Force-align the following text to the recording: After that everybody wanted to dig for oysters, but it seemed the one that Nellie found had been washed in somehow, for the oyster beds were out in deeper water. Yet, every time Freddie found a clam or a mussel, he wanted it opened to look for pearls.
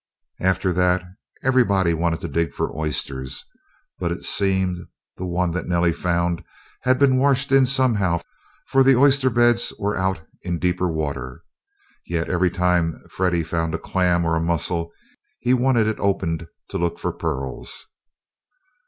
After 0.39 0.73
that 0.73 1.03
everybody 1.43 1.93
wanted 1.93 2.21
to 2.21 2.27
dig 2.27 2.55
for 2.55 2.75
oysters, 2.75 3.45
but 3.99 4.11
it 4.11 4.23
seemed 4.23 4.79
the 5.17 5.27
one 5.27 5.51
that 5.51 5.67
Nellie 5.67 5.93
found 5.93 6.43
had 6.81 6.97
been 6.97 7.17
washed 7.17 7.51
in 7.51 7.67
somehow, 7.67 8.19
for 8.65 8.81
the 8.83 8.95
oyster 8.95 9.29
beds 9.29 9.71
were 9.77 9.95
out 9.95 10.21
in 10.41 10.57
deeper 10.57 10.87
water. 10.91 11.43
Yet, 12.03 12.31
every 12.31 12.49
time 12.49 13.03
Freddie 13.11 13.43
found 13.43 13.75
a 13.75 13.77
clam 13.77 14.25
or 14.25 14.35
a 14.35 14.41
mussel, 14.41 14.91
he 15.37 15.53
wanted 15.53 15.85
it 15.85 15.99
opened 15.99 16.47
to 16.69 16.79
look 16.79 16.97
for 16.97 17.11
pearls. 17.13 17.85